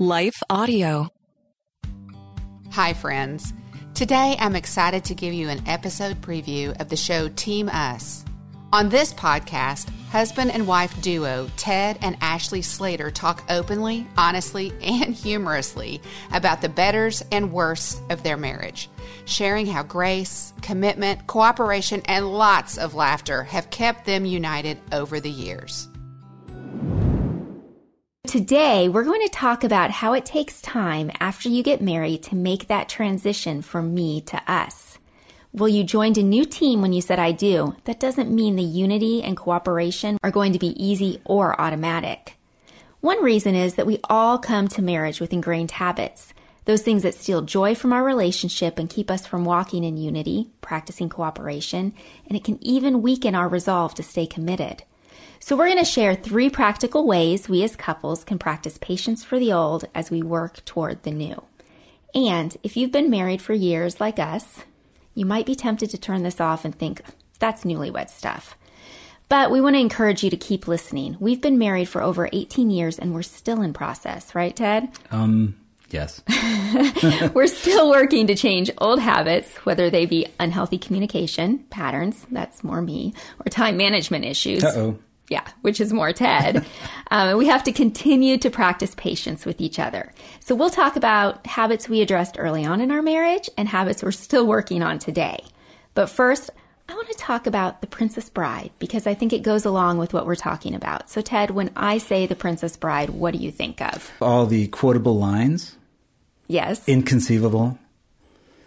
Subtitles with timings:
[0.00, 1.08] Life Audio.
[2.72, 3.52] Hi, friends.
[3.94, 8.24] Today I'm excited to give you an episode preview of the show Team Us.
[8.72, 15.14] On this podcast, husband and wife duo Ted and Ashleigh Slater talk openly, honestly, and
[15.14, 18.90] humorously about the betters and worsts of their marriage,
[19.26, 25.30] sharing how grace, commitment, cooperation, and lots of laughter have kept them united over the
[25.30, 25.86] years.
[28.34, 32.34] Today, we're going to talk about how it takes time after you get married to
[32.34, 34.98] make that transition from me to us.
[35.52, 37.76] Well, you joined a new team when you said I do.
[37.84, 42.36] That doesn't mean the unity and cooperation are going to be easy or automatic.
[42.98, 46.34] One reason is that we all come to marriage with ingrained habits.
[46.64, 50.50] Those things that steal joy from our relationship and keep us from walking in unity,
[50.60, 51.94] practicing cooperation,
[52.26, 54.82] and it can even weaken our resolve to stay committed.
[55.40, 59.38] So, we're going to share three practical ways we as couples can practice patience for
[59.38, 61.42] the old as we work toward the new.
[62.14, 64.60] And if you've been married for years like us,
[65.14, 67.02] you might be tempted to turn this off and think,
[67.38, 68.56] that's newlywed stuff.
[69.28, 71.16] But we want to encourage you to keep listening.
[71.18, 74.88] We've been married for over 18 years and we're still in process, right, Ted?
[75.10, 75.56] Um,
[75.90, 76.22] yes.
[77.34, 82.82] we're still working to change old habits, whether they be unhealthy communication patterns, that's more
[82.82, 84.62] me, or time management issues.
[84.62, 84.98] Uh oh.
[85.28, 86.64] Yeah, which is more Ted.
[87.10, 90.12] um, we have to continue to practice patience with each other.
[90.40, 94.12] So we'll talk about habits we addressed early on in our marriage and habits we're
[94.12, 95.38] still working on today.
[95.94, 96.50] But first,
[96.88, 100.12] I want to talk about the Princess Bride because I think it goes along with
[100.12, 101.08] what we're talking about.
[101.08, 104.12] So, Ted, when I say the Princess Bride, what do you think of?
[104.20, 105.76] All the quotable lines.
[106.46, 106.86] Yes.
[106.86, 107.78] Inconceivable.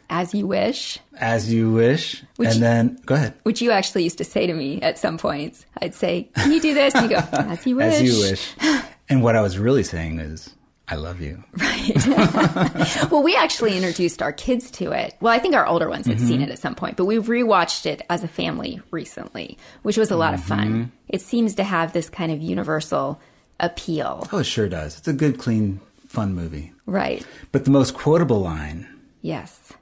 [0.09, 0.99] As you wish.
[1.17, 2.23] As you wish.
[2.37, 3.33] Which and then, go ahead.
[3.43, 5.65] Which you actually used to say to me at some points.
[5.81, 6.95] I'd say, Can you do this?
[6.95, 7.93] And you go, As you wish.
[7.95, 8.53] As you wish.
[9.09, 10.49] and what I was really saying is,
[10.89, 11.43] I love you.
[11.57, 11.91] Right.
[13.11, 15.15] well, we actually introduced our kids to it.
[15.19, 16.27] Well, I think our older ones had Mm-hmm.
[16.27, 20.11] seen it at some point, but we rewatched it as a family recently, which was
[20.11, 20.47] a lot of Mm-hmm.
[20.47, 20.91] fun.
[21.09, 23.19] It seems to have this kind of universal
[23.59, 24.25] appeal.
[24.31, 24.97] Oh, it sure does.
[24.97, 26.71] It's a good, clean, fun movie.
[26.85, 27.25] Right.
[27.51, 28.87] But the most quotable line
[29.21, 29.73] Yes.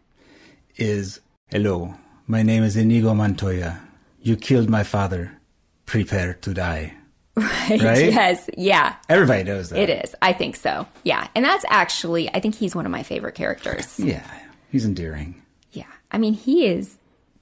[0.78, 1.20] Is,
[1.50, 1.96] Hello,
[2.28, 3.82] my name is Inigo Montoya.
[4.22, 5.40] You killed my father.
[5.86, 6.94] Prepare to die.
[7.36, 7.82] Right.
[7.82, 8.12] Right?
[8.14, 8.50] Yes.
[8.58, 8.96] Yeah.
[9.10, 9.80] Everybody knows that.
[9.80, 10.16] It is.
[10.22, 10.88] I think so.
[11.04, 11.28] Yeah.
[11.36, 14.00] And that's actually, I think he's one of my favorite characters.
[14.00, 14.26] Yeah.
[14.72, 15.42] He's endearing.
[15.72, 15.86] Yeah.
[16.12, 16.98] I mean, he is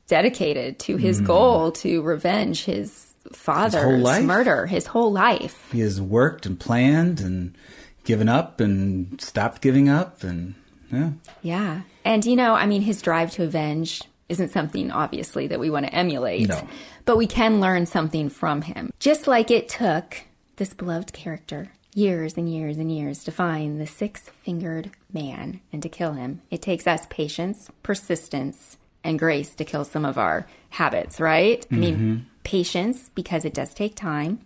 [0.08, 1.26] dedicated to his hmm.
[1.26, 4.24] goal to revenge his father's life.
[4.24, 5.70] murder his whole life.
[5.72, 7.56] He has worked and planned and
[8.04, 10.56] given up and stopped giving up and,
[10.94, 11.10] yeah.
[11.42, 11.82] Yeah.
[12.06, 15.86] And, you know, I mean, his drive to avenge isn't something, obviously, that we want
[15.86, 16.50] to emulate.
[16.50, 16.68] No.
[17.06, 18.92] But we can learn something from him.
[19.00, 20.24] Just like it took
[20.56, 25.82] this beloved character years and years and years to find the six fingered man and
[25.84, 30.48] to kill him, it takes us patience, persistence, and grace to kill some of our
[30.70, 31.66] habits, right?
[31.72, 32.24] I mean, mm-hmm.
[32.44, 34.40] patience, because it does take time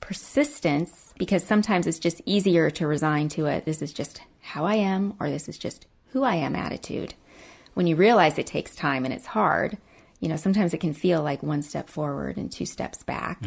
[0.00, 3.64] persistence because sometimes it's just easier to resign to it.
[3.64, 7.14] This is just how I am, or this is just who I am attitude.
[7.74, 9.78] When you realize it takes time and it's hard,
[10.18, 13.42] you know, sometimes it can feel like one step forward and two steps back.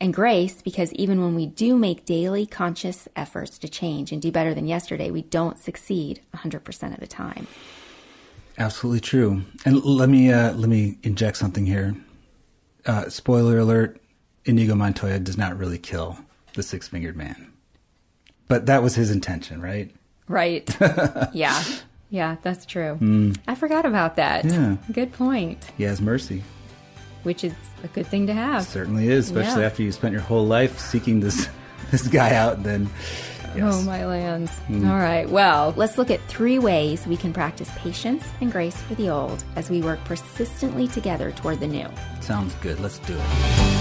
[0.00, 4.30] And grace, because even when we do make daily conscious efforts to change and do
[4.30, 7.48] better than yesterday, we don't succeed 100% of the time.
[8.58, 9.42] Absolutely true.
[9.64, 11.94] And let me uh, let me inject something here.
[12.86, 14.00] Uh, spoiler alert:
[14.48, 16.18] Inigo Montoya does not really kill
[16.54, 17.52] the six fingered man,
[18.48, 19.90] but that was his intention, right?
[20.26, 20.68] Right.
[21.32, 21.62] yeah.
[22.10, 22.94] Yeah, that's true.
[22.96, 23.32] Hmm.
[23.46, 24.44] I forgot about that.
[24.46, 24.76] Yeah.
[24.90, 25.62] Good point.
[25.76, 26.42] He has mercy.
[27.22, 27.52] Which is
[27.84, 28.64] a good thing to have.
[28.64, 29.66] Certainly is, especially Yeah.
[29.66, 31.48] after you spent your whole life seeking this
[31.90, 32.62] this guy out.
[32.62, 32.88] Then,
[33.54, 33.74] yes.
[33.74, 34.50] Oh, my lands.
[34.60, 34.88] Hmm.
[34.88, 35.28] All right.
[35.28, 39.44] Well, let's look at three ways we can practice patience and grace for the old
[39.56, 41.88] as we work persistently together toward the new.
[42.22, 42.80] sounds good.
[42.80, 43.77] Let's do it.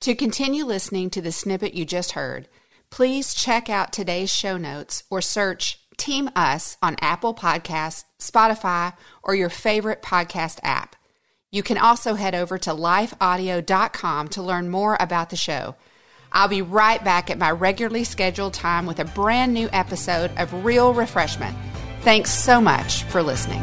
[0.00, 2.48] To continue listening to the snippet you just heard,
[2.88, 9.34] please check out today's show notes or search Team Us on Apple Podcasts, Spotify, or
[9.34, 10.96] your favorite podcast app.
[11.50, 15.76] You can also head over to lifeaudio.com to learn more about the show.
[16.32, 20.64] I'll be right back at my regularly scheduled time with a brand new episode of
[20.64, 21.54] Real Refreshment.
[22.00, 23.62] Thanks so much for listening.